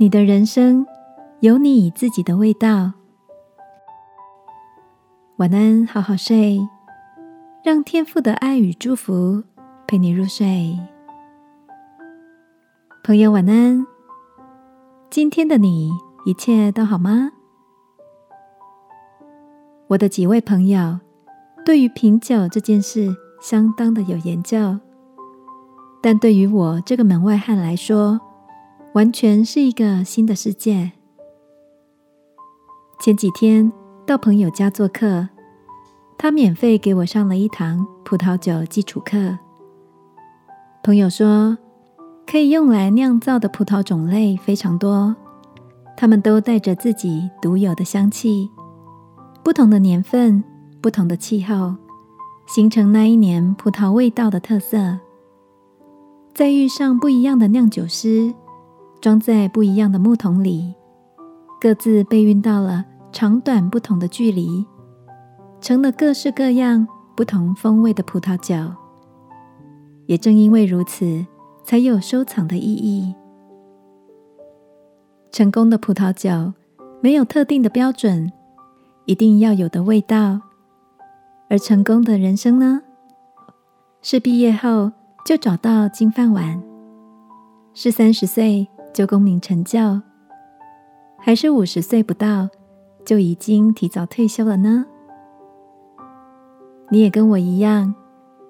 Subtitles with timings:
[0.00, 0.86] 你的人生
[1.40, 2.92] 有你自己的味道。
[5.38, 6.60] 晚安，好好睡，
[7.64, 9.42] 让天父的爱与祝福
[9.88, 10.78] 陪你入睡。
[13.02, 13.84] 朋友，晚安。
[15.10, 15.90] 今天的你
[16.24, 17.32] 一切都好吗？
[19.88, 21.00] 我的几位朋友
[21.64, 24.78] 对于品酒这件事相当的有研究，
[26.00, 28.20] 但对于我这个门外汉来说，
[28.98, 30.90] 完全是一个新的世界。
[32.98, 33.72] 前几天
[34.04, 35.28] 到朋友家做客，
[36.18, 39.38] 他免费给我上了一堂葡萄酒基础课。
[40.82, 41.56] 朋友说，
[42.26, 45.14] 可以用来酿造的葡萄种类非常多，
[45.96, 48.50] 它们都带着自己独有的香气，
[49.44, 50.42] 不同的年份、
[50.80, 51.76] 不同的气候，
[52.48, 54.98] 形成那一年葡萄味道的特色。
[56.34, 58.34] 再遇上不一样的酿酒师。
[59.00, 60.74] 装在不一样的木桶里，
[61.60, 64.66] 各自被运到了长短不同的距离，
[65.60, 68.54] 成了各式各样不同风味的葡萄酒。
[70.06, 71.26] 也正因为如此，
[71.62, 73.14] 才有收藏的意义。
[75.30, 76.54] 成功的葡萄酒
[77.00, 78.32] 没有特定的标准，
[79.04, 80.40] 一定要有的味道。
[81.50, 82.82] 而成功的人生呢？
[84.02, 84.90] 是毕业后
[85.24, 86.62] 就找到金饭碗，
[87.74, 88.68] 是三十岁。
[88.98, 89.78] 就功名成就，
[91.20, 92.48] 还是五十岁不到
[93.04, 94.84] 就已经提早退休了呢？
[96.90, 97.94] 你也跟我一样，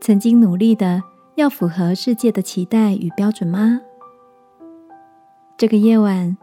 [0.00, 1.02] 曾经努力的
[1.34, 3.82] 要符合世界的期待与标准吗？
[5.58, 6.34] 这个夜晚，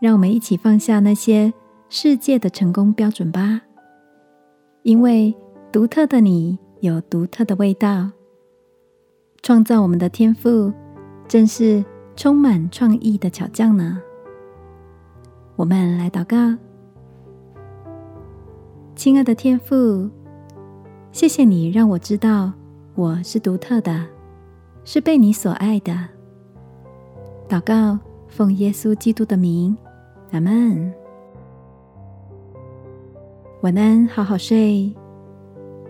[0.00, 1.50] 让我们一起放下那些
[1.88, 3.62] 世界的成功标准吧，
[4.82, 5.34] 因为
[5.72, 8.10] 独特的你有独特的味道，
[9.40, 10.70] 创造我们的天赋
[11.26, 11.82] 正是。
[12.16, 14.00] 充满创意的巧匠呢？
[15.54, 16.56] 我们来祷告，
[18.94, 20.08] 亲爱的天父，
[21.12, 22.50] 谢谢你让我知道
[22.94, 24.06] 我是独特的，
[24.82, 25.92] 是被你所爱的。
[27.46, 29.76] 祷告，奉耶稣基督的名，
[30.32, 30.90] 阿门。
[33.60, 34.90] 晚安，好好睡。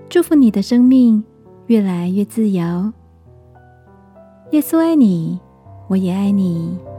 [0.09, 1.23] 祝福你的生命
[1.67, 2.93] 越来越自由。
[4.51, 5.39] 耶稣爱你。
[5.89, 6.96] 我也爱你。